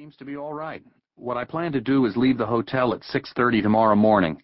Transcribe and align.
seems 0.00 0.16
to 0.16 0.24
be 0.24 0.34
all 0.34 0.54
right. 0.54 0.82
What 1.16 1.36
I 1.36 1.44
plan 1.44 1.72
to 1.72 1.80
do 1.82 2.06
is 2.06 2.16
leave 2.16 2.38
the 2.38 2.46
hotel 2.46 2.94
at 2.94 3.02
6.30 3.02 3.62
tomorrow 3.62 3.94
morning. 3.94 4.42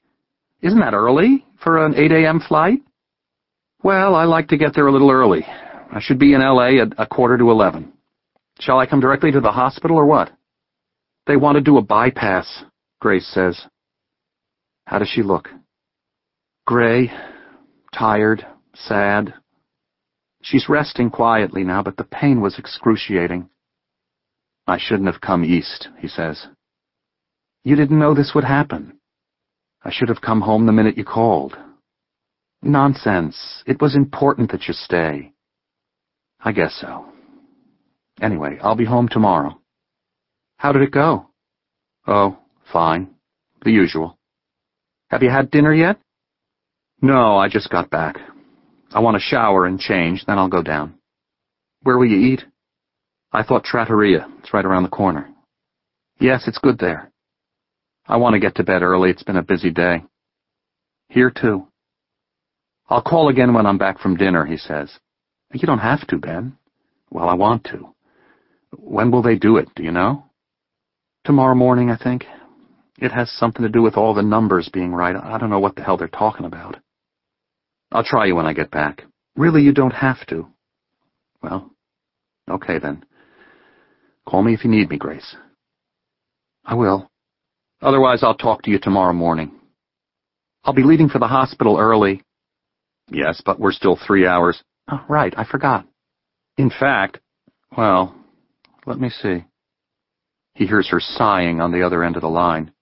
Isn't 0.60 0.80
that 0.80 0.92
early 0.92 1.46
for 1.64 1.86
an 1.86 1.94
8 1.94 2.12
a.m. 2.12 2.40
flight? 2.46 2.80
Well, 3.82 4.14
I 4.14 4.24
like 4.24 4.48
to 4.48 4.58
get 4.58 4.74
there 4.74 4.86
a 4.86 4.92
little 4.92 5.10
early. 5.10 5.46
I 5.46 5.98
should 5.98 6.18
be 6.18 6.34
in 6.34 6.42
L.A. 6.42 6.80
at 6.80 6.92
a 6.98 7.06
quarter 7.06 7.38
to 7.38 7.50
11. 7.50 7.90
Shall 8.60 8.78
I 8.78 8.84
come 8.84 9.00
directly 9.00 9.32
to 9.32 9.40
the 9.40 9.50
hospital 9.50 9.96
or 9.96 10.04
what? 10.04 10.30
They 11.26 11.36
want 11.36 11.56
to 11.56 11.62
do 11.62 11.78
a 11.78 11.82
bypass, 11.82 12.64
Grace 13.00 13.26
says. 13.26 13.58
How 14.84 14.98
does 14.98 15.08
she 15.08 15.22
look? 15.22 15.48
Gray, 16.66 17.10
tired, 17.94 18.46
sad. 18.74 19.32
She's 20.42 20.68
resting 20.68 21.08
quietly 21.08 21.64
now, 21.64 21.82
but 21.82 21.96
the 21.96 22.04
pain 22.04 22.42
was 22.42 22.58
excruciating. 22.58 23.48
I 24.66 24.78
shouldn't 24.78 25.12
have 25.12 25.20
come 25.20 25.44
east, 25.44 25.88
he 25.98 26.08
says. 26.08 26.46
You 27.64 27.76
didn't 27.76 27.98
know 27.98 28.14
this 28.14 28.32
would 28.34 28.44
happen. 28.44 28.98
I 29.84 29.92
should 29.92 30.08
have 30.08 30.20
come 30.20 30.40
home 30.40 30.66
the 30.66 30.72
minute 30.72 30.96
you 30.96 31.04
called. 31.04 31.56
Nonsense. 32.62 33.62
It 33.66 33.80
was 33.80 33.94
important 33.94 34.50
that 34.50 34.66
you 34.66 34.74
stay. 34.74 35.32
I 36.40 36.52
guess 36.52 36.76
so. 36.80 37.06
Anyway, 38.20 38.58
I'll 38.62 38.76
be 38.76 38.84
home 38.84 39.08
tomorrow. 39.08 39.60
How 40.56 40.72
did 40.72 40.82
it 40.82 40.90
go? 40.90 41.26
Oh, 42.06 42.38
fine. 42.72 43.10
The 43.64 43.70
usual. 43.70 44.18
Have 45.10 45.22
you 45.22 45.30
had 45.30 45.50
dinner 45.50 45.72
yet? 45.72 45.98
No, 47.02 47.36
I 47.36 47.48
just 47.48 47.70
got 47.70 47.90
back. 47.90 48.16
I 48.92 49.00
want 49.00 49.16
to 49.16 49.20
shower 49.20 49.66
and 49.66 49.78
change, 49.78 50.24
then 50.26 50.38
I'll 50.38 50.48
go 50.48 50.62
down. 50.62 50.94
Where 51.82 51.98
will 51.98 52.06
you 52.06 52.32
eat? 52.32 52.44
I 53.36 53.42
thought 53.42 53.64
Trattoria. 53.64 54.26
It's 54.38 54.54
right 54.54 54.64
around 54.64 54.84
the 54.84 54.88
corner. 54.88 55.28
Yes, 56.18 56.44
it's 56.48 56.56
good 56.56 56.78
there. 56.78 57.12
I 58.08 58.16
want 58.16 58.32
to 58.32 58.40
get 58.40 58.54
to 58.54 58.64
bed 58.64 58.80
early. 58.80 59.10
It's 59.10 59.24
been 59.24 59.36
a 59.36 59.42
busy 59.42 59.70
day. 59.70 60.04
Here, 61.10 61.30
too. 61.30 61.66
I'll 62.88 63.02
call 63.02 63.28
again 63.28 63.52
when 63.52 63.66
I'm 63.66 63.76
back 63.76 63.98
from 63.98 64.16
dinner, 64.16 64.46
he 64.46 64.56
says. 64.56 64.90
You 65.52 65.66
don't 65.66 65.80
have 65.80 66.06
to, 66.06 66.16
Ben. 66.16 66.56
Well, 67.10 67.28
I 67.28 67.34
want 67.34 67.64
to. 67.64 67.94
When 68.74 69.10
will 69.10 69.20
they 69.20 69.36
do 69.36 69.58
it, 69.58 69.68
do 69.76 69.82
you 69.82 69.92
know? 69.92 70.24
Tomorrow 71.26 71.56
morning, 71.56 71.90
I 71.90 72.02
think. 72.02 72.24
It 72.98 73.12
has 73.12 73.30
something 73.32 73.62
to 73.64 73.68
do 73.68 73.82
with 73.82 73.98
all 73.98 74.14
the 74.14 74.22
numbers 74.22 74.70
being 74.72 74.94
right. 74.94 75.14
I 75.14 75.36
don't 75.36 75.50
know 75.50 75.60
what 75.60 75.76
the 75.76 75.82
hell 75.82 75.98
they're 75.98 76.08
talking 76.08 76.46
about. 76.46 76.78
I'll 77.92 78.02
try 78.02 78.24
you 78.24 78.34
when 78.34 78.46
I 78.46 78.54
get 78.54 78.70
back. 78.70 79.02
Really, 79.36 79.60
you 79.60 79.74
don't 79.74 79.90
have 79.92 80.26
to. 80.28 80.46
Well, 81.42 81.70
okay 82.50 82.78
then. 82.78 83.04
Call 84.28 84.42
me 84.42 84.54
if 84.54 84.64
you 84.64 84.70
need 84.70 84.90
me, 84.90 84.98
Grace. 84.98 85.36
I 86.64 86.74
will. 86.74 87.08
Otherwise, 87.80 88.22
I'll 88.22 88.34
talk 88.34 88.62
to 88.62 88.70
you 88.70 88.78
tomorrow 88.78 89.12
morning. 89.12 89.52
I'll 90.64 90.74
be 90.74 90.82
leaving 90.82 91.08
for 91.08 91.20
the 91.20 91.28
hospital 91.28 91.78
early. 91.78 92.22
Yes, 93.10 93.40
but 93.44 93.60
we're 93.60 93.72
still 93.72 93.96
three 93.96 94.26
hours. 94.26 94.60
Oh, 94.90 95.04
right, 95.08 95.32
I 95.36 95.44
forgot. 95.44 95.86
In 96.58 96.70
fact, 96.70 97.20
well, 97.76 98.14
let 98.84 98.98
me 98.98 99.10
see. 99.10 99.44
He 100.54 100.66
hears 100.66 100.88
her 100.88 101.00
sighing 101.00 101.60
on 101.60 101.70
the 101.70 101.82
other 101.82 102.02
end 102.02 102.16
of 102.16 102.22
the 102.22 102.28
line. 102.28 102.72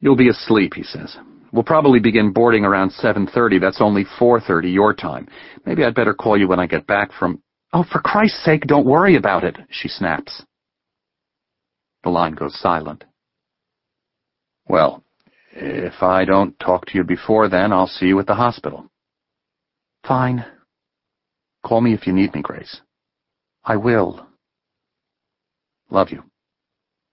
You'll 0.00 0.16
be 0.16 0.30
asleep, 0.30 0.74
he 0.74 0.82
says. 0.82 1.16
We'll 1.52 1.62
probably 1.64 2.00
begin 2.00 2.32
boarding 2.32 2.64
around 2.64 2.92
7.30. 2.92 3.60
That's 3.60 3.80
only 3.80 4.04
4.30 4.18 4.72
your 4.72 4.94
time. 4.94 5.28
Maybe 5.66 5.84
I'd 5.84 5.94
better 5.94 6.14
call 6.14 6.36
you 6.38 6.48
when 6.48 6.60
I 6.60 6.66
get 6.66 6.86
back 6.86 7.10
from... 7.12 7.42
Oh, 7.72 7.84
for 7.90 8.00
Christ's 8.00 8.44
sake, 8.44 8.62
don't 8.62 8.86
worry 8.86 9.16
about 9.16 9.44
it, 9.44 9.56
she 9.70 9.88
snaps. 9.88 10.42
The 12.08 12.12
line 12.12 12.32
goes 12.32 12.58
silent. 12.58 13.04
Well, 14.66 15.04
if 15.52 16.02
I 16.02 16.24
don't 16.24 16.58
talk 16.58 16.86
to 16.86 16.94
you 16.94 17.04
before 17.04 17.50
then, 17.50 17.70
I'll 17.70 17.86
see 17.86 18.06
you 18.06 18.18
at 18.18 18.26
the 18.26 18.34
hospital. 18.34 18.86
Fine. 20.06 20.42
Call 21.62 21.82
me 21.82 21.92
if 21.92 22.06
you 22.06 22.14
need 22.14 22.34
me, 22.34 22.40
Grace. 22.40 22.80
I 23.62 23.76
will. 23.76 24.26
Love 25.90 26.08
you. 26.08 26.22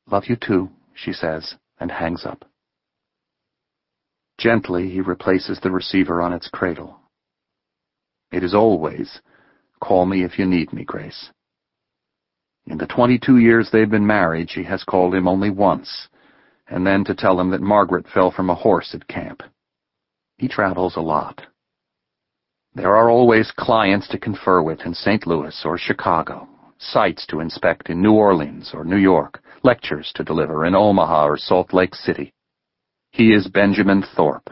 Love 0.09 0.28
you 0.28 0.38
too, 0.38 0.69
she 0.94 1.11
says, 1.11 1.55
and 1.78 1.91
hangs 1.91 2.25
up. 2.25 2.45
Gently, 4.38 4.89
he 4.89 5.01
replaces 5.01 5.59
the 5.59 5.72
receiver 5.72 6.22
on 6.22 6.31
its 6.31 6.47
cradle. 6.47 7.01
It 8.31 8.45
is 8.45 8.53
always, 8.53 9.19
call 9.81 10.05
me 10.05 10.23
if 10.23 10.39
you 10.39 10.45
need 10.45 10.72
me, 10.72 10.85
Grace. 10.85 11.31
In 12.67 12.79
the 12.79 12.87
22 12.87 13.37
years 13.37 13.69
they've 13.71 13.89
been 13.89 14.07
married, 14.07 14.49
she 14.49 14.63
has 14.63 14.83
called 14.83 15.13
him 15.13 15.27
only 15.27 15.51
once, 15.51 16.07
and 16.67 16.85
then 16.85 17.03
to 17.03 17.13
tell 17.13 17.39
him 17.39 17.51
that 17.51 17.61
Margaret 17.61 18.07
fell 18.07 18.31
from 18.31 18.49
a 18.49 18.55
horse 18.55 18.95
at 18.95 19.07
camp. 19.07 19.43
He 20.37 20.47
travels 20.47 20.95
a 20.95 21.01
lot. 21.01 21.45
There 22.73 22.95
are 22.95 23.09
always 23.09 23.51
clients 23.51 24.07
to 24.09 24.17
confer 24.19 24.61
with 24.61 24.81
in 24.81 24.93
St. 24.95 25.27
Louis 25.27 25.61
or 25.63 25.77
Chicago, 25.77 26.49
sites 26.79 27.25
to 27.27 27.39
inspect 27.39 27.89
in 27.89 28.01
New 28.01 28.13
Orleans 28.13 28.71
or 28.73 28.83
New 28.83 28.97
York, 28.97 29.41
lectures 29.63 30.11
to 30.15 30.23
deliver 30.23 30.65
in 30.65 30.75
Omaha 30.75 31.27
or 31.27 31.37
Salt 31.37 31.71
Lake 31.71 31.95
City. 31.95 32.33
He 33.11 33.31
is 33.31 33.47
Benjamin 33.47 34.03
Thorpe, 34.15 34.49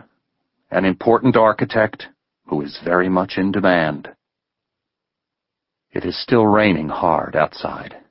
an 0.72 0.86
important 0.86 1.36
architect 1.36 2.08
who 2.46 2.62
is 2.62 2.80
very 2.86 3.10
much 3.10 3.38
in 3.38 3.52
demand. 3.52 4.10
It 5.92 6.06
is 6.06 6.18
still 6.22 6.46
raining 6.46 6.90
hard 6.90 7.36
outside. 7.36 8.03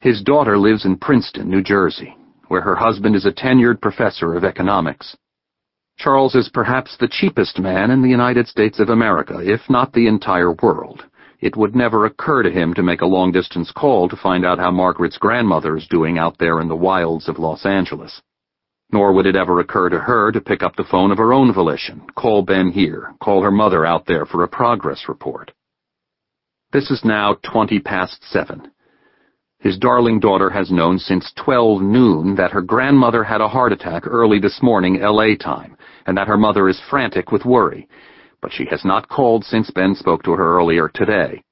His 0.00 0.22
daughter 0.22 0.56
lives 0.56 0.86
in 0.86 0.96
Princeton, 0.96 1.50
New 1.50 1.62
Jersey, 1.62 2.16
where 2.48 2.62
her 2.62 2.74
husband 2.74 3.14
is 3.14 3.26
a 3.26 3.32
tenured 3.32 3.82
professor 3.82 4.34
of 4.34 4.44
economics. 4.44 5.14
Charles 5.98 6.34
is 6.34 6.48
perhaps 6.48 6.96
the 6.96 7.08
cheapest 7.08 7.58
man 7.58 7.90
in 7.90 8.00
the 8.00 8.08
United 8.08 8.48
States 8.48 8.80
of 8.80 8.88
America, 8.88 9.40
if 9.42 9.60
not 9.68 9.92
the 9.92 10.06
entire 10.06 10.52
world. 10.52 11.04
It 11.40 11.54
would 11.54 11.76
never 11.76 12.06
occur 12.06 12.42
to 12.42 12.50
him 12.50 12.72
to 12.74 12.82
make 12.82 13.02
a 13.02 13.06
long-distance 13.06 13.72
call 13.72 14.08
to 14.08 14.16
find 14.16 14.46
out 14.46 14.58
how 14.58 14.70
Margaret's 14.70 15.18
grandmother 15.18 15.76
is 15.76 15.86
doing 15.88 16.16
out 16.16 16.38
there 16.38 16.60
in 16.62 16.68
the 16.68 16.76
wilds 16.76 17.28
of 17.28 17.38
Los 17.38 17.66
Angeles. 17.66 18.22
Nor 18.90 19.12
would 19.12 19.26
it 19.26 19.36
ever 19.36 19.60
occur 19.60 19.90
to 19.90 19.98
her 19.98 20.32
to 20.32 20.40
pick 20.40 20.62
up 20.62 20.76
the 20.76 20.84
phone 20.90 21.10
of 21.10 21.18
her 21.18 21.34
own 21.34 21.52
volition, 21.52 22.06
call 22.14 22.42
Ben 22.42 22.70
here, 22.70 23.12
call 23.22 23.42
her 23.42 23.50
mother 23.50 23.84
out 23.84 24.06
there 24.06 24.24
for 24.24 24.44
a 24.44 24.48
progress 24.48 25.04
report. 25.08 25.52
This 26.72 26.90
is 26.90 27.04
now 27.04 27.36
twenty 27.42 27.80
past 27.80 28.24
seven. 28.24 28.70
His 29.60 29.76
darling 29.76 30.20
daughter 30.20 30.48
has 30.48 30.70
known 30.70 30.98
since 30.98 31.32
12 31.36 31.82
noon 31.82 32.34
that 32.36 32.50
her 32.52 32.62
grandmother 32.62 33.22
had 33.22 33.42
a 33.42 33.48
heart 33.48 33.72
attack 33.72 34.06
early 34.06 34.38
this 34.38 34.62
morning 34.62 35.02
L.A. 35.02 35.36
time, 35.36 35.76
and 36.06 36.16
that 36.16 36.28
her 36.28 36.38
mother 36.38 36.66
is 36.66 36.80
frantic 36.88 37.30
with 37.30 37.44
worry, 37.44 37.86
but 38.40 38.52
she 38.54 38.64
has 38.70 38.86
not 38.86 39.10
called 39.10 39.44
since 39.44 39.70
Ben 39.70 39.94
spoke 39.94 40.22
to 40.22 40.32
her 40.32 40.56
earlier 40.56 40.88
today. 40.88 41.42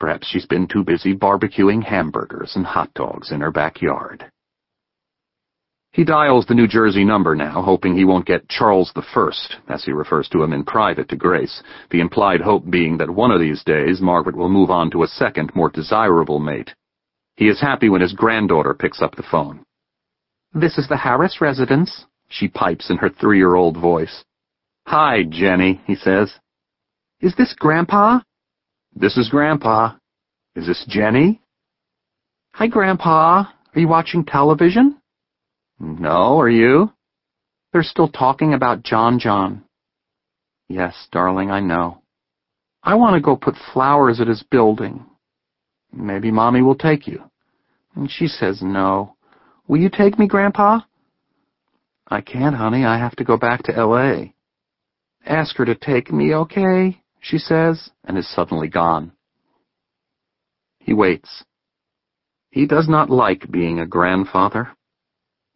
Perhaps 0.00 0.26
she's 0.26 0.46
been 0.46 0.66
too 0.66 0.82
busy 0.82 1.14
barbecuing 1.14 1.82
hamburgers 1.82 2.56
and 2.56 2.64
hot 2.64 2.94
dogs 2.94 3.30
in 3.30 3.42
her 3.42 3.50
backyard. 3.50 4.24
He 5.92 6.04
dials 6.04 6.46
the 6.46 6.54
New 6.54 6.66
Jersey 6.66 7.04
number 7.04 7.34
now, 7.34 7.60
hoping 7.60 7.94
he 7.94 8.06
won't 8.06 8.24
get 8.24 8.48
Charles 8.48 8.92
the 8.94 9.06
First, 9.14 9.56
as 9.68 9.84
he 9.84 9.92
refers 9.92 10.28
to 10.30 10.42
him 10.42 10.54
in 10.54 10.64
private 10.64 11.10
to 11.10 11.16
Grace, 11.16 11.62
the 11.90 12.00
implied 12.00 12.40
hope 12.40 12.70
being 12.70 12.96
that 12.96 13.10
one 13.10 13.30
of 13.30 13.40
these 13.40 13.62
days 13.62 14.00
Margaret 14.00 14.36
will 14.36 14.48
move 14.48 14.70
on 14.70 14.90
to 14.92 15.02
a 15.02 15.08
second, 15.08 15.54
more 15.54 15.68
desirable 15.68 16.38
mate. 16.38 16.72
He 17.36 17.48
is 17.48 17.60
happy 17.60 17.88
when 17.88 18.00
his 18.00 18.12
granddaughter 18.12 18.74
picks 18.74 19.02
up 19.02 19.14
the 19.14 19.22
phone. 19.22 19.64
This 20.54 20.78
is 20.78 20.88
the 20.88 20.96
Harris 20.96 21.40
residence, 21.40 22.06
she 22.28 22.48
pipes 22.48 22.90
in 22.90 22.96
her 22.96 23.10
three-year-old 23.10 23.76
voice. 23.76 24.24
Hi, 24.86 25.22
Jenny, 25.28 25.80
he 25.86 25.96
says. 25.96 26.32
Is 27.20 27.34
this 27.36 27.54
Grandpa? 27.54 28.20
This 28.94 29.16
is 29.16 29.28
Grandpa. 29.28 29.96
Is 30.54 30.66
this 30.66 30.84
Jenny? 30.88 31.42
Hi, 32.54 32.66
Grandpa. 32.68 33.44
Are 33.74 33.80
you 33.80 33.88
watching 33.88 34.24
television? 34.24 34.96
No, 35.78 36.40
are 36.40 36.48
you? 36.48 36.90
They're 37.72 37.82
still 37.82 38.08
talking 38.08 38.54
about 38.54 38.82
John 38.82 39.18
John. 39.18 39.64
Yes, 40.68 40.94
darling, 41.12 41.50
I 41.50 41.60
know. 41.60 42.00
I 42.82 42.94
want 42.94 43.14
to 43.14 43.20
go 43.20 43.36
put 43.36 43.56
flowers 43.74 44.20
at 44.20 44.28
his 44.28 44.42
building. 44.50 45.04
Maybe 45.96 46.30
Mommy 46.30 46.62
will 46.62 46.76
take 46.76 47.06
you. 47.06 47.22
And 47.94 48.10
she 48.10 48.26
says 48.26 48.60
no. 48.62 49.16
Will 49.66 49.80
you 49.80 49.90
take 49.90 50.18
me, 50.18 50.28
Grandpa? 50.28 50.80
I 52.08 52.20
can't, 52.20 52.54
honey. 52.54 52.84
I 52.84 52.98
have 52.98 53.16
to 53.16 53.24
go 53.24 53.36
back 53.36 53.62
to 53.64 53.74
L.A. 53.74 54.34
Ask 55.24 55.56
her 55.56 55.64
to 55.64 55.74
take 55.74 56.12
me, 56.12 56.34
okay? 56.34 57.00
she 57.26 57.38
says, 57.38 57.90
and 58.04 58.16
is 58.16 58.32
suddenly 58.32 58.68
gone. 58.68 59.10
He 60.78 60.94
waits. 60.94 61.44
He 62.50 62.66
does 62.66 62.88
not 62.88 63.10
like 63.10 63.50
being 63.50 63.80
a 63.80 63.86
grandfather. 63.86 64.68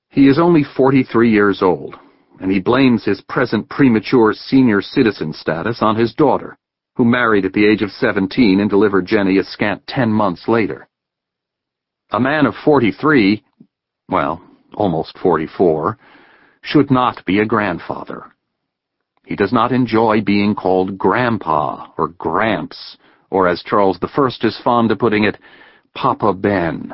He 0.08 0.26
is 0.26 0.38
only 0.38 0.64
43 0.64 1.30
years 1.30 1.62
old, 1.62 1.94
and 2.40 2.50
he 2.50 2.58
blames 2.58 3.04
his 3.04 3.20
present 3.28 3.68
premature 3.68 4.32
senior 4.32 4.82
citizen 4.82 5.32
status 5.32 5.78
on 5.80 5.94
his 5.94 6.12
daughter, 6.14 6.58
who 7.00 7.04
married 7.06 7.46
at 7.46 7.54
the 7.54 7.66
age 7.66 7.80
of 7.80 7.90
17 7.92 8.60
and 8.60 8.68
delivered 8.68 9.06
Jenny 9.06 9.38
a 9.38 9.42
scant 9.42 9.86
ten 9.86 10.10
months 10.10 10.46
later. 10.46 10.86
A 12.10 12.20
man 12.20 12.44
of 12.44 12.52
43, 12.62 13.42
well, 14.10 14.42
almost 14.74 15.16
44, 15.16 15.96
should 16.60 16.90
not 16.90 17.24
be 17.24 17.38
a 17.38 17.46
grandfather. 17.46 18.24
He 19.24 19.34
does 19.34 19.50
not 19.50 19.72
enjoy 19.72 20.20
being 20.20 20.54
called 20.54 20.98
Grandpa 20.98 21.86
or 21.96 22.08
Gramps, 22.08 22.98
or 23.30 23.48
as 23.48 23.62
Charles 23.62 23.98
I 24.02 24.26
is 24.42 24.60
fond 24.62 24.92
of 24.92 24.98
putting 24.98 25.24
it, 25.24 25.38
Papa 25.94 26.34
Ben. 26.34 26.92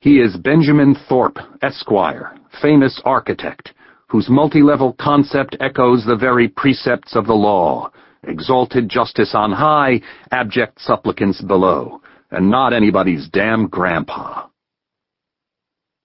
He 0.00 0.20
is 0.20 0.36
Benjamin 0.36 0.94
Thorpe, 1.08 1.38
Esquire, 1.62 2.36
famous 2.60 3.00
architect, 3.06 3.72
whose 4.08 4.28
multi-level 4.28 4.94
concept 5.00 5.56
echoes 5.58 6.04
the 6.04 6.16
very 6.16 6.48
precepts 6.48 7.16
of 7.16 7.26
the 7.26 7.32
law, 7.32 7.90
exalted 8.22 8.88
justice 8.88 9.34
on 9.34 9.52
high, 9.52 10.00
abject 10.30 10.80
supplicants 10.80 11.40
below, 11.40 12.00
and 12.30 12.50
not 12.50 12.72
anybody's 12.72 13.28
damn 13.28 13.68
grandpa. 13.68 14.48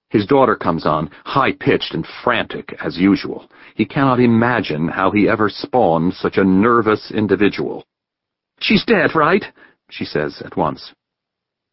His 0.10 0.26
daughter 0.26 0.56
comes 0.56 0.86
on, 0.86 1.10
high-pitched 1.26 1.94
and 1.94 2.08
frantic, 2.24 2.74
as 2.84 2.98
usual. 2.98 3.50
He 3.76 3.86
cannot 3.86 4.20
imagine 4.20 4.88
how 4.88 5.12
he 5.12 5.28
ever 5.28 5.50
spawned 5.50 6.14
such 6.14 6.38
a 6.38 6.46
nervous 6.46 7.12
individual. 7.12 7.86
She's 8.60 8.86
dead, 8.86 9.16
right? 9.16 9.44
she 9.90 10.06
says 10.06 10.42
at 10.44 10.58
once. 10.58 10.94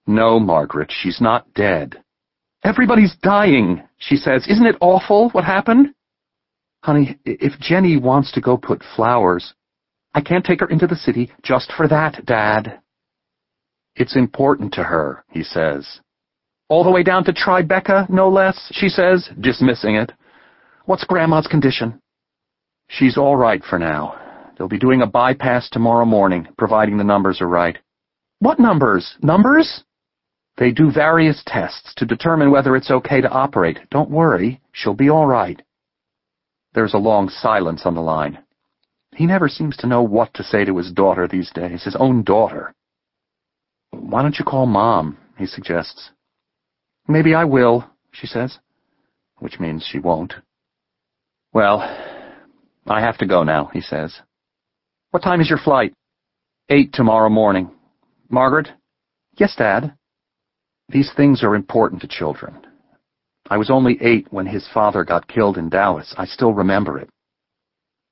No, 0.06 0.38
Margaret, 0.38 0.93
she's 0.93 1.20
not 1.20 1.52
dead. 1.55 2.02
Everybody's 2.62 3.17
dying, 3.23 3.82
she 3.99 4.17
says. 4.17 4.46
Isn't 4.49 4.67
it 4.67 4.76
awful 4.81 5.31
what 5.31 5.44
happened? 5.44 5.94
Honey, 6.82 7.19
if 7.25 7.58
Jenny 7.61 7.96
wants 7.96 8.32
to 8.32 8.41
go 8.41 8.56
put 8.56 8.82
flowers, 8.94 9.55
I 10.15 10.21
can't 10.21 10.45
take 10.45 10.61
her 10.61 10.69
into 10.69 10.87
the 10.87 10.97
city 10.97 11.33
just 11.43 11.73
for 11.77 11.89
that, 11.89 12.25
Dad. 12.25 12.81
It's 13.97 14.17
important 14.17 14.73
to 14.75 14.85
her, 14.85 15.25
he 15.31 15.43
says. 15.43 16.01
All 16.69 16.85
the 16.85 16.91
way 16.91 17.03
down 17.03 17.25
to 17.25 17.33
Tribeca, 17.33 18.09
no 18.09 18.29
less, 18.29 18.71
she 18.73 18.89
says, 18.89 19.29
dismissing 19.41 19.97
it. 19.97 20.13
What's 20.87 21.05
Grandma's 21.05 21.47
condition? 21.47 22.01
She's 22.89 23.19
all 23.19 23.37
right 23.37 23.63
for 23.63 23.79
now. 23.79 24.21
They'll 24.57 24.69
be 24.69 24.79
doing 24.79 25.03
a 25.03 25.07
bypass 25.07 25.69
tomorrow 25.69 26.05
morning, 26.05 26.47
providing 26.57 26.97
the 26.97 27.05
numbers 27.05 27.41
are 27.41 27.49
right. 27.49 27.77
What 28.39 28.61
numbers? 28.61 29.17
Numbers? 29.21 29.85
They 30.57 30.71
do 30.71 30.93
various 30.93 31.43
tests 31.47 31.93
to 31.97 32.07
determine 32.07 32.51
whether 32.51 32.77
it's 32.77 32.91
okay 32.91 33.21
to 33.21 33.31
operate. 33.31 33.79
Don't 33.91 34.11
worry, 34.11 34.61
she'll 34.73 34.95
be 34.95 35.11
all 35.11 35.27
right. 35.27 35.61
There's 36.75 36.95
a 36.95 36.99
long 36.99 37.29
silence 37.29 37.83
on 37.85 37.95
the 37.95 38.01
line. 38.01 38.39
He 39.15 39.27
never 39.27 39.49
seems 39.49 39.77
to 39.79 39.87
know 39.87 40.03
what 40.03 40.35
to 40.35 40.43
say 40.43 40.65
to 40.65 40.77
his 40.77 40.93
daughter 40.93 41.29
these 41.29 41.51
days, 41.53 41.85
his 41.85 41.97
own 41.97 42.25
daughter. 42.25 42.75
Why 43.91 44.23
don't 44.23 44.39
you 44.39 44.45
call 44.45 44.67
Mom, 44.67 45.19
he 45.39 45.47
suggests. 45.47 46.11
Maybe 47.07 47.35
I 47.35 47.45
will, 47.45 47.89
she 48.11 48.27
says, 48.27 48.59
which 49.39 49.61
means 49.61 49.85
she 49.85 49.99
won't. 49.99 50.35
Well, 51.53 51.79
I 52.87 53.01
have 53.01 53.19
to 53.19 53.27
go 53.27 53.45
now, 53.45 53.71
he 53.73 53.81
says. 53.81 54.21
What 55.11 55.23
time 55.23 55.41
is 55.41 55.49
your 55.49 55.59
flight? 55.59 55.95
Eight 56.69 56.93
tomorrow 56.93 57.29
morning. 57.29 57.71
Margaret? 58.29 58.69
Yes, 59.37 59.55
Dad. 59.57 59.95
These 60.89 61.13
things 61.17 61.45
are 61.45 61.55
important 61.55 62.03
to 62.03 62.09
children. 62.09 62.67
I 63.49 63.59
was 63.59 63.71
only 63.71 63.99
eight 64.01 64.27
when 64.33 64.47
his 64.47 64.67
father 64.75 65.05
got 65.05 65.29
killed 65.29 65.57
in 65.57 65.69
Dallas. 65.69 66.15
I 66.19 66.25
still 66.25 66.53
remember 66.53 66.99
it. 66.99 67.11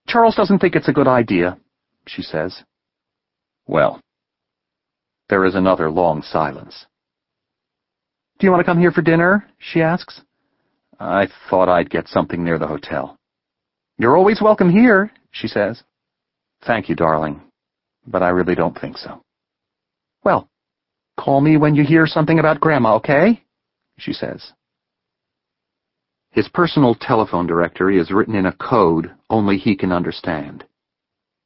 Charles 0.07 0.35
doesn't 0.35 0.59
think 0.59 0.75
it's 0.75 0.89
a 0.89 0.93
good 0.93 1.09
idea, 1.09 1.59
she 2.07 2.23
says. 2.23 2.63
Well, 3.67 4.01
there 5.29 5.45
is 5.45 5.55
another 5.55 5.91
long 5.91 6.23
silence. 6.23 6.87
Do 8.39 8.47
you 8.47 8.51
want 8.51 8.61
to 8.61 8.71
come 8.71 8.79
here 8.79 8.91
for 8.93 9.03
dinner? 9.03 9.49
she 9.59 9.81
asks. 9.83 10.21
I 10.99 11.29
thought 11.49 11.69
I'd 11.69 11.91
get 11.91 12.09
something 12.09 12.45
near 12.45 12.59
the 12.59 12.67
hotel. 12.67 13.17
You're 13.99 14.17
always 14.17 14.41
welcome 14.43 14.71
here, 14.71 15.11
she 15.31 15.49
says. 15.49 15.83
Thank 16.67 16.89
you, 16.89 16.95
darling, 16.95 17.41
but 18.07 18.23
I 18.23 18.29
really 18.29 18.55
don't 18.55 18.79
think 18.79 18.99
so. 18.99 19.23
Well, 20.25 20.49
call 21.19 21.41
me 21.41 21.57
when 21.57 21.75
you 21.75 21.85
hear 21.85 22.07
something 22.07 22.39
about 22.39 22.61
Grandma, 22.61 22.97
okay? 22.97 23.43
she 23.99 24.13
says. 24.13 24.53
His 26.33 26.49
personal 26.49 26.95
telephone 26.95 27.47
directory 27.47 27.99
is 27.99 28.11
written 28.11 28.35
in 28.35 28.47
a 28.47 28.53
code 28.53 29.13
only 29.29 29.59
he 29.59 29.77
can 29.77 29.93
understand. 29.93 30.65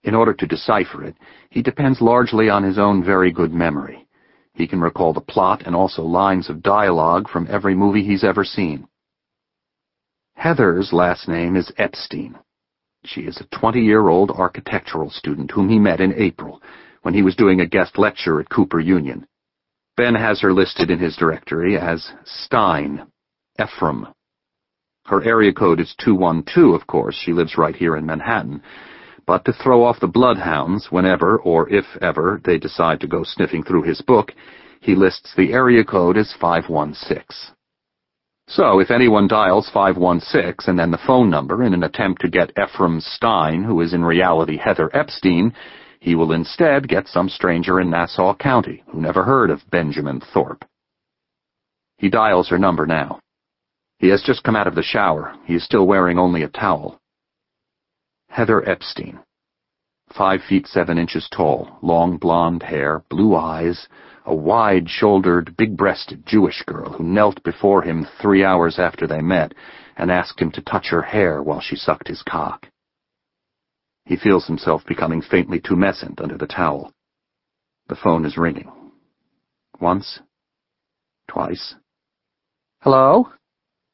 In 0.05 0.15
order 0.15 0.33
to 0.33 0.47
decipher 0.47 1.03
it, 1.03 1.17
he 1.51 1.61
depends 1.61 2.01
largely 2.01 2.49
on 2.49 2.63
his 2.63 2.79
own 2.79 3.03
very 3.03 3.33
good 3.33 3.53
memory. 3.53 4.07
He 4.55 4.69
can 4.69 4.81
recall 4.81 5.13
the 5.13 5.21
plot 5.21 5.65
and 5.67 5.75
also 5.75 6.03
lines 6.03 6.49
of 6.49 6.63
dialogue 6.63 7.29
from 7.29 7.49
every 7.51 7.75
movie 7.75 8.05
he's 8.05 8.23
ever 8.23 8.45
seen. 8.45 8.87
Heather's 10.35 10.93
last 10.93 11.27
name 11.27 11.57
is 11.57 11.73
Epstein. 11.79 12.39
She 13.05 13.23
is 13.23 13.41
a 13.41 13.57
20-year-old 13.57 14.31
architectural 14.31 15.11
student 15.11 15.51
whom 15.51 15.69
he 15.69 15.81
met 15.81 16.01
in 16.01 16.15
April, 16.15 16.63
when 17.03 17.15
he 17.15 17.23
was 17.23 17.35
doing 17.35 17.61
a 17.61 17.67
guest 17.67 17.99
lecture 17.99 18.39
at 18.39 18.51
Cooper 18.51 18.79
Union. 18.79 19.27
Ben 19.97 20.15
has 20.15 20.41
her 20.43 20.53
listed 20.53 20.91
in 20.91 21.01
his 21.01 21.17
directory 21.17 21.77
as 21.77 22.13
Stein, 22.25 23.07
Ephraim, 23.61 24.07
her 25.07 25.25
area 25.25 25.53
code 25.53 25.81
is 25.81 25.95
212, 26.05 26.75
of 26.75 26.87
course. 26.87 27.15
She 27.15 27.33
lives 27.33 27.57
right 27.57 27.75
here 27.75 27.97
in 27.97 28.07
Manhattan. 28.07 28.63
But 29.27 29.45
to 29.45 29.53
throw 29.53 29.85
off 29.85 30.01
the 30.01 30.07
bloodhounds 30.07 30.89
whenever, 30.91 31.39
or 31.39 31.69
if 31.69 31.85
ever, 32.01 32.41
they 32.45 32.59
decide 32.59 33.01
to 33.01 33.09
go 33.09 33.23
sniffing 33.25 33.65
through 33.65 33.83
his 33.83 34.01
book, 34.01 34.33
he 34.81 34.95
lists 34.95 35.35
the 35.37 35.53
area 35.53 35.85
code 35.85 36.17
as 36.17 36.33
516. 36.41 37.55
So, 38.49 38.79
if 38.79 38.93
anyone 38.93 39.27
dials 39.27 39.69
516 39.71 40.71
and 40.71 40.79
then 40.79 40.93
the 40.93 41.05
phone 41.05 41.29
number 41.29 41.65
in 41.65 41.75
an 41.75 41.83
attempt 41.83 42.23
to 42.23 42.29
get 42.29 42.53
Ephraim 42.57 43.01
Stein, 43.01 43.65
who 43.65 43.81
is 43.81 43.93
in 43.93 44.05
reality 44.05 44.57
Heather 44.57 44.89
Epstein, 44.95 45.53
he 45.99 46.15
will 46.15 46.31
instead 46.31 46.87
get 46.87 47.09
some 47.09 47.29
stranger 47.29 47.81
in 47.81 47.91
Nassau 47.91 48.35
County 48.37 48.85
who 48.87 49.01
never 49.01 49.25
heard 49.25 49.51
of 49.51 49.69
Benjamin 49.71 50.21
Thorpe. 50.21 50.65
He 51.99 52.09
dials 52.09 52.49
her 52.49 52.59
number 52.59 52.87
now. 52.87 53.19
He 53.99 54.09
has 54.09 54.23
just 54.23 54.45
come 54.45 54.57
out 54.57 54.67
of 54.67 54.75
the 54.75 54.83
shower. 54.83 55.35
He 55.45 55.55
is 55.55 55.65
still 55.65 55.87
wearing 55.87 56.19
only 56.19 56.43
a 56.43 56.49
towel. 56.49 57.01
Heather 58.29 58.69
Epstein. 58.69 59.21
Five 60.17 60.43
feet 60.49 60.67
seven 60.67 60.99
inches 60.99 61.29
tall, 61.35 61.79
long 61.83 62.17
blonde 62.19 62.63
hair, 62.63 63.03
blue 63.09 63.35
eyes, 63.35 63.89
a 64.25 64.35
wide-shouldered, 64.35 65.57
big-breasted 65.57 66.27
Jewish 66.27 66.63
girl 66.65 66.93
who 66.93 67.05
knelt 67.05 67.43
before 67.43 67.83
him 67.83 68.07
three 68.21 68.45
hours 68.45 68.79
after 68.79 69.07
they 69.07 69.21
met 69.21 69.55
and 69.97 70.11
asked 70.11 70.41
him 70.41 70.51
to 70.53 70.63
touch 70.63 70.89
her 70.91 71.03
hair 71.03 71.43
while 71.43 71.61
she 71.61 71.77
sucked 71.77 72.09
his 72.09 72.23
cock. 72.23 72.69
He 74.05 74.17
feels 74.17 74.47
himself 74.47 74.85
becoming 74.87 75.23
faintly 75.23 75.61
tumescent 75.61 76.21
under 76.21 76.37
the 76.37 76.47
towel. 76.47 76.93
The 77.89 77.97
phone 77.97 78.25
is 78.25 78.37
ringing. 78.37 78.71
Once. 79.81 80.21
Twice. 81.29 81.75
Hello? 82.83 83.31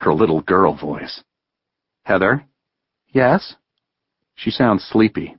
Her 0.02 0.12
little 0.12 0.40
girl 0.40 0.76
voice. 0.76 1.23
Heather? 2.04 2.44
Yes? 3.12 3.54
She 4.35 4.50
sounds 4.50 4.85
sleepy. 4.85 5.37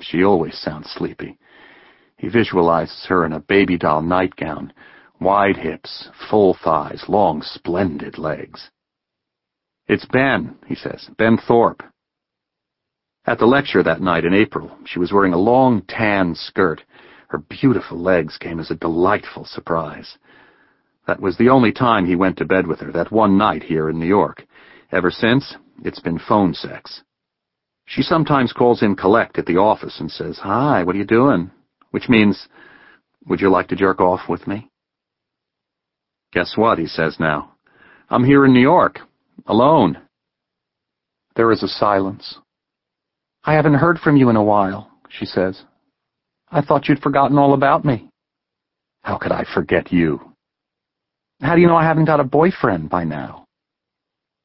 She 0.00 0.24
always 0.24 0.58
sounds 0.58 0.90
sleepy. 0.90 1.38
He 2.16 2.28
visualizes 2.28 3.06
her 3.08 3.24
in 3.24 3.32
a 3.32 3.40
baby 3.40 3.78
doll 3.78 4.02
nightgown, 4.02 4.72
wide 5.20 5.56
hips, 5.56 6.08
full 6.28 6.54
thighs, 6.54 7.04
long, 7.08 7.42
splendid 7.42 8.18
legs. 8.18 8.70
It's 9.86 10.06
Ben, 10.06 10.56
he 10.66 10.74
says, 10.74 11.08
Ben 11.16 11.36
Thorpe. 11.36 11.82
At 13.26 13.38
the 13.38 13.46
lecture 13.46 13.82
that 13.82 14.00
night 14.00 14.24
in 14.24 14.34
April, 14.34 14.76
she 14.86 14.98
was 14.98 15.12
wearing 15.12 15.34
a 15.34 15.38
long 15.38 15.82
tan 15.82 16.34
skirt. 16.34 16.82
Her 17.28 17.38
beautiful 17.38 17.98
legs 17.98 18.38
came 18.38 18.58
as 18.58 18.70
a 18.70 18.76
delightful 18.76 19.44
surprise. 19.44 20.18
That 21.06 21.20
was 21.20 21.36
the 21.36 21.50
only 21.50 21.72
time 21.72 22.06
he 22.06 22.16
went 22.16 22.38
to 22.38 22.44
bed 22.44 22.66
with 22.66 22.80
her, 22.80 22.90
that 22.92 23.12
one 23.12 23.36
night 23.36 23.62
here 23.62 23.90
in 23.90 23.98
New 23.98 24.06
York. 24.06 24.44
Ever 24.90 25.10
since, 25.10 25.56
it's 25.84 26.00
been 26.00 26.18
phone 26.18 26.54
sex. 26.54 27.02
She 27.86 28.02
sometimes 28.02 28.52
calls 28.52 28.82
in 28.82 28.96
collect 28.96 29.38
at 29.38 29.46
the 29.46 29.58
office 29.58 30.00
and 30.00 30.10
says, 30.10 30.38
Hi, 30.38 30.82
what 30.82 30.94
are 30.94 30.98
you 30.98 31.04
doing? 31.04 31.50
Which 31.90 32.08
means, 32.08 32.48
would 33.26 33.40
you 33.40 33.50
like 33.50 33.68
to 33.68 33.76
jerk 33.76 34.00
off 34.00 34.28
with 34.28 34.46
me? 34.46 34.70
Guess 36.32 36.56
what, 36.56 36.78
he 36.78 36.86
says 36.86 37.16
now. 37.20 37.52
I'm 38.08 38.24
here 38.24 38.44
in 38.44 38.54
New 38.54 38.60
York, 38.60 39.00
alone. 39.46 39.98
There 41.36 41.52
is 41.52 41.62
a 41.62 41.68
silence. 41.68 42.38
I 43.44 43.54
haven't 43.54 43.74
heard 43.74 43.98
from 43.98 44.16
you 44.16 44.30
in 44.30 44.36
a 44.36 44.42
while, 44.42 44.90
she 45.08 45.26
says. 45.26 45.62
I 46.50 46.62
thought 46.62 46.88
you'd 46.88 47.02
forgotten 47.02 47.38
all 47.38 47.52
about 47.52 47.84
me. 47.84 48.08
How 49.02 49.18
could 49.18 49.32
I 49.32 49.44
forget 49.52 49.92
you? 49.92 50.33
How 51.44 51.54
do 51.54 51.60
you 51.60 51.66
know 51.66 51.76
I 51.76 51.84
haven't 51.84 52.06
got 52.06 52.20
a 52.20 52.24
boyfriend 52.24 52.88
by 52.88 53.04
now? 53.04 53.44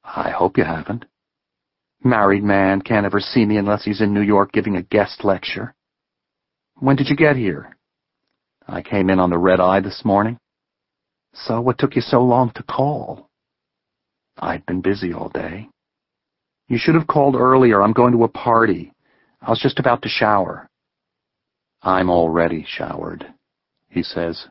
I 0.03 0.31
hope 0.31 0.57
you 0.57 0.65
haven't. 0.65 1.05
Married 2.03 2.43
man 2.43 2.81
can't 2.81 3.05
ever 3.05 3.21
see 3.21 3.45
me 3.45 3.55
unless 3.55 3.85
he's 3.85 4.01
in 4.01 4.13
New 4.13 4.21
York 4.21 4.51
giving 4.51 4.75
a 4.75 4.81
guest 4.81 5.23
lecture. 5.23 5.73
When 6.75 6.97
did 6.97 7.07
you 7.07 7.15
get 7.15 7.37
here? 7.37 7.77
I 8.67 8.81
came 8.81 9.09
in 9.09 9.17
on 9.17 9.29
the 9.29 9.37
red 9.37 9.61
eye 9.61 9.79
this 9.79 10.01
morning. 10.03 10.39
So 11.33 11.61
what 11.61 11.77
took 11.77 11.95
you 11.95 12.01
so 12.01 12.21
long 12.21 12.51
to 12.55 12.63
call? 12.63 13.29
I'd 14.37 14.65
been 14.65 14.81
busy 14.81 15.13
all 15.13 15.29
day. 15.29 15.69
You 16.67 16.77
should 16.77 16.95
have 16.95 17.07
called 17.07 17.35
earlier. 17.37 17.81
I'm 17.81 17.93
going 17.93 18.11
to 18.11 18.25
a 18.25 18.27
party. 18.27 18.91
I 19.41 19.49
was 19.49 19.61
just 19.61 19.79
about 19.79 20.01
to 20.01 20.09
shower. 20.09 20.69
I'm 21.81 22.09
already 22.09 22.65
showered, 22.67 23.25
he 23.87 24.03
says. 24.03 24.49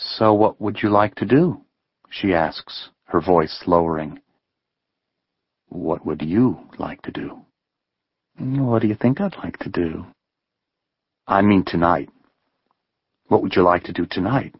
So 0.00 0.32
what 0.32 0.60
would 0.60 0.82
you 0.82 0.88
like 0.88 1.14
to 1.16 1.26
do? 1.26 1.62
she 2.10 2.34
asks, 2.34 2.90
her 3.04 3.20
voice 3.20 3.62
lowering. 3.66 4.20
What 5.68 6.04
would 6.04 6.22
you 6.22 6.58
like 6.78 7.02
to 7.02 7.12
do? 7.12 7.42
What 8.38 8.82
do 8.82 8.88
you 8.88 8.96
think 8.96 9.20
I'd 9.20 9.36
like 9.36 9.58
to 9.58 9.68
do? 9.68 10.06
I 11.26 11.42
mean 11.42 11.64
tonight. 11.64 12.10
What 13.28 13.42
would 13.42 13.54
you 13.54 13.62
like 13.62 13.84
to 13.84 13.92
do 13.92 14.06
tonight? 14.06 14.54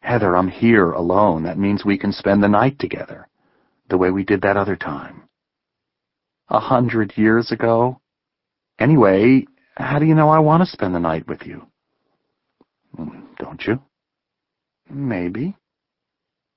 Heather, 0.00 0.36
I'm 0.36 0.48
here 0.48 0.92
alone. 0.92 1.42
That 1.44 1.58
means 1.58 1.84
we 1.84 1.98
can 1.98 2.12
spend 2.12 2.42
the 2.42 2.48
night 2.48 2.78
together, 2.78 3.28
the 3.88 3.98
way 3.98 4.10
we 4.10 4.24
did 4.24 4.42
that 4.42 4.56
other 4.56 4.76
time. 4.76 5.28
A 6.48 6.60
hundred 6.60 7.14
years 7.16 7.50
ago? 7.50 8.00
Anyway, 8.78 9.46
how 9.76 9.98
do 9.98 10.06
you 10.06 10.14
know 10.14 10.28
I 10.28 10.38
want 10.38 10.62
to 10.62 10.70
spend 10.70 10.94
the 10.94 11.00
night 11.00 11.26
with 11.26 11.42
you? 11.46 11.66
Hmm, 12.96 13.24
don't 13.38 13.62
you? 13.66 13.80
Maybe. 14.92 15.56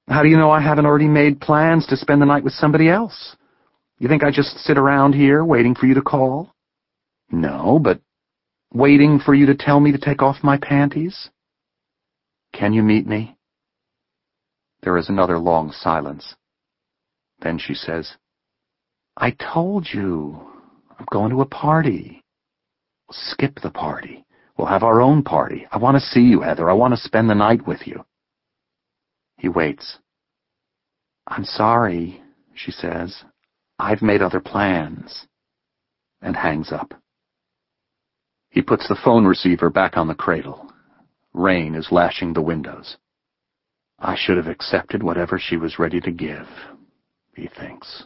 How 0.08 0.22
do 0.22 0.30
you 0.30 0.38
know 0.38 0.52
I 0.52 0.62
haven't 0.62 0.86
already 0.86 1.08
made 1.08 1.42
plans 1.42 1.88
to 1.88 1.98
spend 1.98 2.22
the 2.22 2.26
night 2.26 2.44
with 2.44 2.54
somebody 2.54 2.90
else? 2.90 3.36
You 3.98 4.08
think 4.08 4.24
I 4.24 4.32
just 4.32 4.60
sit 4.60 4.78
around 4.78 5.14
here 5.14 5.44
waiting 5.44 5.74
for 5.74 5.86
you 5.86 5.94
to 5.96 6.02
call? 6.02 6.54
No, 7.32 7.80
but 7.82 8.02
waiting 8.74 9.20
for 9.20 9.34
you 9.34 9.46
to 9.48 9.56
tell 9.56 9.80
me 9.80 9.92
to 9.92 9.98
take 9.98 10.22
off 10.22 10.44
my 10.44 10.58
panties? 10.58 11.30
Can 12.54 12.74
you 12.74 12.84
meet 12.84 13.08
me? 13.08 13.38
There 14.82 14.98
is 14.98 15.10
another 15.10 15.40
long 15.40 15.72
silence. 15.72 16.36
Then 17.42 17.58
she 17.58 17.74
says, 17.74 18.12
I 19.18 19.32
told 19.32 19.88
you. 19.92 20.40
I'm 20.98 21.06
going 21.12 21.32
to 21.32 21.42
a 21.42 21.46
party. 21.46 22.24
Skip 23.12 23.60
the 23.62 23.72
party. 23.72 24.26
We'll 24.58 24.68
have 24.68 24.84
our 24.84 25.02
own 25.02 25.24
party. 25.24 25.68
I 25.72 25.78
want 25.78 25.96
to 25.96 26.02
see 26.02 26.22
you, 26.22 26.42
Heather. 26.42 26.70
I 26.70 26.74
want 26.74 26.94
to 26.94 27.02
spend 27.02 27.30
the 27.30 27.34
night 27.34 27.66
with 27.68 27.88
you. 27.88 28.06
Waits. 29.56 30.00
I'm 31.28 31.46
sorry, 31.46 32.22
she 32.54 32.72
says. 32.72 33.24
I've 33.80 34.02
made 34.02 34.22
other 34.22 34.42
plans. 34.42 35.26
And 36.22 36.36
hangs 36.36 36.72
up. 36.72 36.94
He 38.50 38.62
puts 38.62 38.88
the 38.88 39.00
phone 39.04 39.26
receiver 39.26 39.70
back 39.70 39.98
on 39.98 40.08
the 40.08 40.16
cradle. 40.16 40.72
Rain 41.34 41.76
is 41.76 41.92
lashing 41.92 42.34
the 42.34 42.42
windows. 42.42 42.98
I 44.00 44.16
should 44.18 44.38
have 44.38 44.48
accepted 44.48 45.02
whatever 45.04 45.40
she 45.40 45.58
was 45.58 45.80
ready 45.80 46.02
to 46.02 46.12
give, 46.12 46.48
he 47.36 47.48
thinks. 47.48 48.06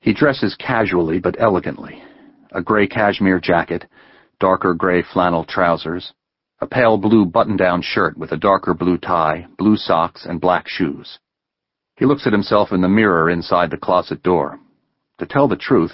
He 0.00 0.12
dresses 0.12 0.56
casually 0.56 1.18
but 1.18 1.36
elegantly. 1.38 2.02
A 2.50 2.62
gray 2.62 2.86
cashmere 2.86 3.40
jacket, 3.40 3.86
darker 4.40 4.74
gray 4.74 5.02
flannel 5.02 5.44
trousers, 5.44 6.12
a 6.62 6.66
pale 6.66 6.96
blue 6.96 7.26
button-down 7.26 7.82
shirt 7.82 8.16
with 8.16 8.30
a 8.30 8.36
darker 8.36 8.72
blue 8.72 8.96
tie, 8.96 9.44
blue 9.58 9.76
socks, 9.76 10.24
and 10.24 10.40
black 10.40 10.68
shoes. 10.68 11.18
He 11.96 12.06
looks 12.06 12.24
at 12.24 12.32
himself 12.32 12.70
in 12.70 12.80
the 12.80 12.88
mirror 12.88 13.28
inside 13.28 13.72
the 13.72 13.76
closet 13.76 14.22
door. 14.22 14.60
To 15.18 15.26
tell 15.26 15.48
the 15.48 15.56
truth, 15.56 15.90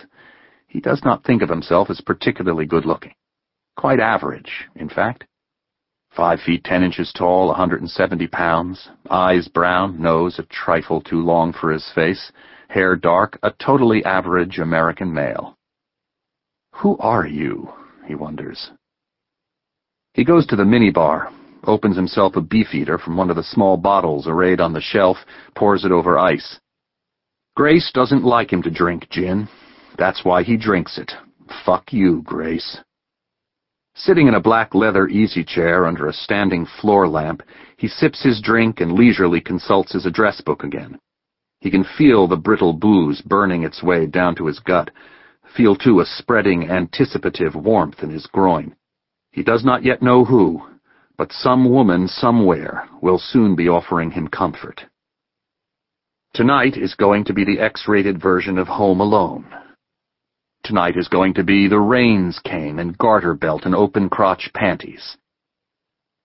he 0.66 0.80
does 0.80 1.00
not 1.02 1.24
think 1.24 1.40
of 1.40 1.48
himself 1.48 1.88
as 1.88 2.02
particularly 2.02 2.66
good-looking. 2.66 3.14
Quite 3.78 3.98
average, 3.98 4.66
in 4.76 4.90
fact. 4.90 5.24
Five 6.14 6.40
feet 6.40 6.64
ten 6.64 6.82
inches 6.82 7.14
tall, 7.16 7.50
hundred 7.54 7.80
and 7.80 7.90
seventy 7.90 8.26
pounds, 8.26 8.90
eyes 9.08 9.48
brown, 9.48 9.98
nose 9.98 10.38
a 10.38 10.42
trifle 10.42 11.00
too 11.00 11.22
long 11.22 11.54
for 11.54 11.72
his 11.72 11.90
face, 11.94 12.30
hair 12.68 12.94
dark, 12.94 13.38
a 13.42 13.52
totally 13.52 14.04
average 14.04 14.58
American 14.58 15.14
male. 15.14 15.56
Who 16.74 16.98
are 16.98 17.26
you? 17.26 17.72
he 18.06 18.14
wonders. 18.14 18.70
He 20.18 20.24
goes 20.24 20.48
to 20.48 20.56
the 20.56 20.64
minibar, 20.64 21.30
opens 21.62 21.94
himself 21.94 22.34
a 22.34 22.40
beefeater 22.40 22.98
from 22.98 23.16
one 23.16 23.30
of 23.30 23.36
the 23.36 23.44
small 23.44 23.76
bottles 23.76 24.26
arrayed 24.26 24.60
on 24.60 24.72
the 24.72 24.80
shelf, 24.80 25.16
pours 25.54 25.84
it 25.84 25.92
over 25.92 26.18
ice. 26.18 26.58
Grace 27.54 27.92
doesn't 27.94 28.24
like 28.24 28.52
him 28.52 28.60
to 28.64 28.70
drink 28.70 29.08
gin. 29.10 29.48
That's 29.96 30.24
why 30.24 30.42
he 30.42 30.56
drinks 30.56 30.98
it. 30.98 31.12
Fuck 31.64 31.92
you, 31.92 32.22
Grace. 32.22 32.78
Sitting 33.94 34.26
in 34.26 34.34
a 34.34 34.40
black 34.40 34.74
leather 34.74 35.06
easy 35.06 35.44
chair 35.44 35.86
under 35.86 36.08
a 36.08 36.12
standing 36.12 36.66
floor 36.66 37.06
lamp, 37.06 37.40
he 37.76 37.86
sips 37.86 38.20
his 38.20 38.40
drink 38.42 38.80
and 38.80 38.94
leisurely 38.94 39.40
consults 39.40 39.92
his 39.92 40.04
address 40.04 40.40
book 40.40 40.64
again. 40.64 40.98
He 41.60 41.70
can 41.70 41.84
feel 41.96 42.26
the 42.26 42.36
brittle 42.36 42.72
booze 42.72 43.22
burning 43.22 43.62
its 43.62 43.84
way 43.84 44.06
down 44.06 44.34
to 44.34 44.46
his 44.46 44.58
gut, 44.58 44.90
feel 45.56 45.76
too 45.76 46.00
a 46.00 46.04
spreading 46.04 46.68
anticipative 46.68 47.54
warmth 47.54 48.02
in 48.02 48.10
his 48.10 48.26
groin. 48.26 48.74
He 49.30 49.42
does 49.42 49.64
not 49.64 49.84
yet 49.84 50.02
know 50.02 50.24
who, 50.24 50.62
but 51.16 51.32
some 51.32 51.70
woman 51.70 52.08
somewhere 52.08 52.88
will 53.02 53.18
soon 53.18 53.56
be 53.56 53.68
offering 53.68 54.12
him 54.12 54.28
comfort. 54.28 54.84
Tonight 56.34 56.76
is 56.76 56.94
going 56.94 57.24
to 57.24 57.32
be 57.32 57.44
the 57.44 57.58
X-rated 57.58 58.20
version 58.20 58.58
of 58.58 58.68
Home 58.68 59.00
Alone. 59.00 59.46
Tonight 60.62 60.96
is 60.96 61.08
going 61.08 61.34
to 61.34 61.44
be 61.44 61.66
the 61.66 61.80
Rains 61.80 62.38
came 62.44 62.78
and 62.78 62.96
garter 62.98 63.34
belt 63.34 63.64
and 63.64 63.74
open 63.74 64.08
crotch 64.08 64.50
panties. 64.54 65.16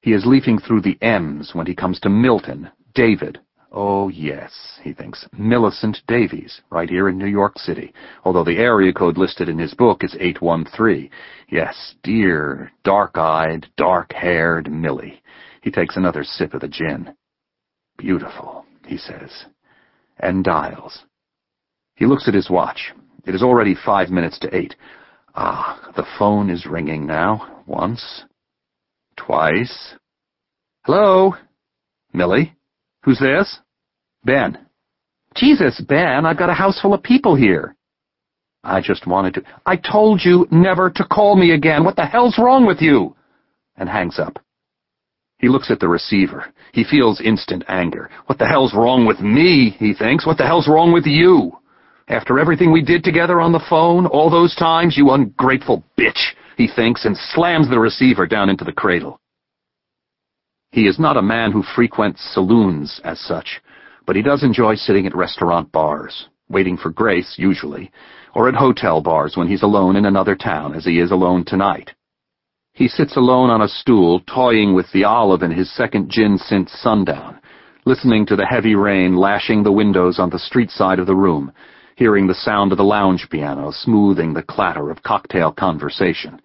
He 0.02 0.12
is 0.12 0.26
leafing 0.26 0.60
through 0.60 0.82
the 0.82 0.98
M's 1.02 1.56
when 1.56 1.66
he 1.66 1.74
comes 1.74 2.00
to 2.02 2.10
Milton, 2.10 2.70
David, 2.94 3.40
Oh, 3.76 4.08
yes, 4.10 4.52
he 4.84 4.94
thinks. 4.94 5.26
Millicent 5.36 5.98
Davies, 6.08 6.62
right 6.70 6.88
here 6.88 7.10
in 7.10 7.18
New 7.18 7.26
York 7.26 7.58
City, 7.58 7.92
although 8.24 8.44
the 8.44 8.60
area 8.60 8.94
code 8.94 9.18
listed 9.18 9.50
in 9.50 9.58
his 9.58 9.74
book 9.74 10.04
is 10.04 10.16
813. 10.20 11.10
Yes, 11.50 11.96
dear, 12.04 12.72
dark-eyed, 12.84 13.66
dark-haired 13.76 14.72
Millie. 14.72 15.24
He 15.64 15.72
takes 15.72 15.98
another 15.98 16.24
sip 16.24 16.54
of 16.54 16.62
the 16.62 16.68
gin. 16.68 17.16
Beautiful, 17.98 18.64
he 18.86 18.98
says, 18.98 19.46
and 20.20 20.44
dials. 20.44 21.06
He 21.96 22.06
looks 22.06 22.28
at 22.28 22.36
his 22.36 22.52
watch. 22.52 22.94
It 23.26 23.34
is 23.34 23.42
already 23.42 23.74
five 23.74 24.10
minutes 24.10 24.38
to 24.40 24.56
eight. 24.56 24.76
Ah, 25.34 25.92
the 25.96 26.06
phone 26.20 26.52
is 26.52 26.68
ringing 26.68 27.08
now. 27.08 27.64
Once. 27.66 28.24
Twice. 29.18 29.96
Hello? 30.86 31.36
Millie? 32.14 32.56
Who's 33.04 33.20
this? 33.20 33.60
Ben. 34.24 34.58
Jesus, 35.36 35.82
Ben, 35.82 36.26
I've 36.26 36.38
got 36.38 36.50
a 36.50 36.54
house 36.54 36.80
full 36.80 36.94
of 36.94 37.04
people 37.04 37.36
here. 37.36 37.76
I 38.64 38.82
just 38.82 39.08
wanted 39.08 39.34
to... 39.36 39.44
I 39.66 39.76
told 39.76 40.22
you 40.24 40.48
never 40.52 40.90
to 40.92 41.06
call 41.06 41.36
me 41.36 41.52
again. 41.52 41.84
What 41.84 41.96
the 41.96 42.06
hell's 42.06 42.38
wrong 42.38 42.66
with 42.66 42.82
you? 42.82 43.16
And 43.76 43.90
hangs 43.90 44.20
up. 44.20 44.40
He 45.40 45.50
looks 45.50 45.70
at 45.70 45.82
the 45.82 45.90
receiver. 45.90 46.46
He 46.72 46.86
feels 46.86 47.20
instant 47.20 47.66
anger. 47.68 48.10
What 48.28 48.38
the 48.38 48.48
hell's 48.48 48.74
wrong 48.74 49.06
with 49.06 49.20
me, 49.20 49.76
he 49.78 49.94
thinks. 49.94 50.26
What 50.26 50.38
the 50.38 50.46
hell's 50.46 50.70
wrong 50.70 50.94
with 50.94 51.06
you? 51.06 51.52
After 52.08 52.40
everything 52.40 52.72
we 52.72 52.82
did 52.82 53.04
together 53.04 53.42
on 53.42 53.52
the 53.52 53.66
phone, 53.70 54.06
all 54.06 54.30
those 54.30 54.56
times, 54.56 54.96
you 54.96 55.12
ungrateful 55.12 55.84
bitch, 55.98 56.34
he 56.56 56.70
thinks, 56.74 57.04
and 57.04 57.18
slams 57.34 57.70
the 57.70 57.80
receiver 57.80 58.26
down 58.26 58.50
into 58.50 58.64
the 58.64 58.72
cradle. 58.72 59.20
He 60.74 60.88
is 60.88 60.98
not 60.98 61.18
a 61.18 61.22
man 61.22 61.52
who 61.52 61.62
frequents 61.62 62.20
saloons 62.34 63.00
as 63.04 63.20
such, 63.20 63.62
but 64.08 64.16
he 64.16 64.24
does 64.24 64.42
enjoy 64.42 64.74
sitting 64.74 65.06
at 65.06 65.16
restaurant 65.16 65.72
bars, 65.72 66.30
waiting 66.50 66.78
for 66.78 66.90
Grace, 66.90 67.36
usually, 67.38 67.92
or 68.34 68.50
at 68.50 68.56
hotel 68.56 69.00
bars 69.00 69.38
when 69.38 69.48
he's 69.48 69.62
alone 69.62 69.96
in 69.96 70.08
another 70.08 70.36
town, 70.36 70.74
as 70.74 70.84
he 70.84 70.98
is 70.98 71.12
alone 71.12 71.46
tonight. 71.46 71.92
He 72.74 72.88
sits 72.88 73.16
alone 73.16 73.52
on 73.52 73.62
a 73.62 73.68
stool, 73.68 74.22
toying 74.22 74.74
with 74.74 74.92
the 74.92 75.04
olive 75.04 75.44
in 75.44 75.52
his 75.52 75.72
second 75.72 76.10
gin 76.10 76.40
since 76.40 76.72
sundown, 76.72 77.40
listening 77.86 78.26
to 78.26 78.36
the 78.36 78.48
heavy 78.48 78.74
rain 78.74 79.16
lashing 79.16 79.62
the 79.62 79.72
windows 79.72 80.18
on 80.18 80.32
the 80.32 80.40
street 80.40 80.72
side 80.72 80.98
of 80.98 81.06
the 81.06 81.16
room, 81.16 81.52
hearing 81.98 82.26
the 82.26 82.34
sound 82.34 82.72
of 82.72 82.80
the 82.80 82.84
lounge 82.84 83.30
piano 83.30 83.72
smoothing 83.72 84.34
the 84.34 84.42
clatter 84.42 84.90
of 84.90 85.04
cocktail 85.04 85.52
conversation. 85.52 86.42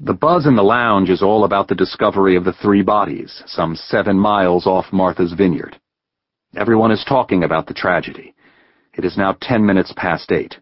The 0.00 0.12
buzz 0.12 0.44
in 0.44 0.56
the 0.56 0.64
lounge 0.64 1.08
is 1.08 1.22
all 1.22 1.44
about 1.44 1.68
the 1.68 1.76
discovery 1.76 2.34
of 2.34 2.44
the 2.44 2.52
three 2.52 2.82
bodies, 2.82 3.44
some 3.46 3.76
seven 3.76 4.18
miles 4.18 4.66
off 4.66 4.92
Martha's 4.92 5.32
Vineyard. 5.32 5.78
Everyone 6.56 6.90
is 6.90 7.04
talking 7.04 7.44
about 7.44 7.68
the 7.68 7.74
tragedy. 7.74 8.34
It 8.94 9.04
is 9.04 9.16
now 9.16 9.36
ten 9.40 9.64
minutes 9.64 9.92
past 9.96 10.32
eight. 10.32 10.58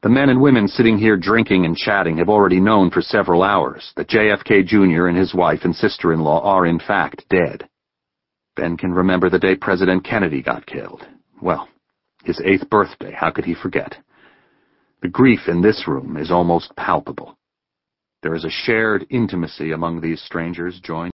The 0.00 0.08
men 0.08 0.30
and 0.30 0.40
women 0.40 0.66
sitting 0.66 0.96
here 0.96 1.18
drinking 1.18 1.66
and 1.66 1.76
chatting 1.76 2.16
have 2.16 2.30
already 2.30 2.58
known 2.58 2.90
for 2.90 3.02
several 3.02 3.42
hours 3.42 3.92
that 3.96 4.08
JFK 4.08 4.64
Jr. 4.64 5.08
and 5.08 5.16
his 5.16 5.34
wife 5.34 5.60
and 5.64 5.76
sister-in-law 5.76 6.40
are 6.40 6.64
in 6.64 6.78
fact 6.78 7.28
dead. 7.28 7.68
Ben 8.56 8.78
can 8.78 8.94
remember 8.94 9.28
the 9.28 9.38
day 9.38 9.56
President 9.56 10.04
Kennedy 10.04 10.40
got 10.40 10.64
killed. 10.64 11.06
Well, 11.42 11.68
his 12.24 12.40
eighth 12.42 12.70
birthday, 12.70 13.12
how 13.12 13.30
could 13.30 13.44
he 13.44 13.54
forget? 13.54 13.94
The 15.02 15.08
grief 15.08 15.48
in 15.48 15.60
this 15.60 15.86
room 15.86 16.16
is 16.16 16.30
almost 16.30 16.74
palpable. 16.76 17.36
There 18.24 18.34
is 18.34 18.46
a 18.46 18.50
shared 18.50 19.06
intimacy 19.10 19.72
among 19.72 20.00
these 20.00 20.22
strangers 20.22 20.80
joined 20.80 21.12